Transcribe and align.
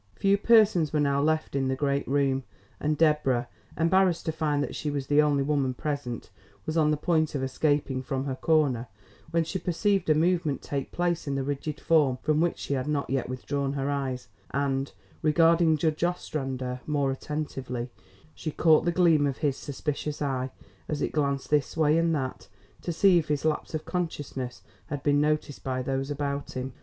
Few 0.15 0.35
persons 0.35 0.91
were 0.91 0.99
now 0.99 1.21
left 1.21 1.55
in 1.55 1.67
the 1.67 1.75
great 1.75 2.07
room, 2.07 2.43
and 2.79 2.97
Deborah, 2.97 3.47
embarrassed 3.77 4.25
to 4.25 4.31
find 4.31 4.63
that 4.63 4.73
she 4.75 4.89
was 4.89 5.05
the 5.05 5.21
only 5.21 5.43
woman 5.43 5.75
present, 5.75 6.31
was 6.65 6.75
on 6.75 6.89
the 6.89 6.97
point 6.97 7.35
of 7.35 7.43
escaping 7.43 8.01
from 8.01 8.25
her 8.25 8.33
corner 8.35 8.87
when 9.29 9.43
she 9.43 9.59
perceived 9.59 10.09
a 10.09 10.15
movement 10.15 10.63
take 10.63 10.91
place 10.91 11.27
in 11.27 11.35
the 11.35 11.43
rigid 11.43 11.79
form 11.79 12.17
from 12.23 12.41
which 12.41 12.57
she 12.57 12.73
had 12.73 12.87
not 12.87 13.11
yet 13.11 13.29
withdrawn 13.29 13.73
her 13.73 13.91
eyes, 13.91 14.27
and, 14.49 14.91
regarding 15.21 15.77
Judge 15.77 16.03
Ostrander 16.03 16.81
more 16.87 17.11
attentively, 17.11 17.91
she 18.33 18.49
caught 18.49 18.85
the 18.85 18.91
gleam 18.91 19.27
of 19.27 19.37
his 19.37 19.55
suspicious 19.55 20.19
eye 20.19 20.49
as 20.89 21.03
it 21.03 21.11
glanced 21.11 21.51
this 21.51 21.77
way 21.77 21.95
and 21.99 22.15
that 22.15 22.47
to 22.81 22.91
see 22.91 23.19
if 23.19 23.27
his 23.27 23.45
lapse 23.45 23.75
of 23.75 23.85
consciousness 23.85 24.63
had 24.87 25.03
been 25.03 25.21
noticed 25.21 25.63
by 25.63 25.83
those 25.83 26.09
about 26.09 26.53
him. 26.53 26.73